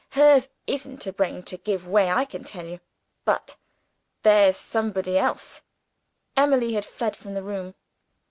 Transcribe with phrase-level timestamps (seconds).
[0.13, 2.79] Hers isn't a brain to give way, I can tell you.
[3.23, 3.57] But
[4.23, 5.61] there's somebody else"
[6.35, 7.75] Emily had fled from the room.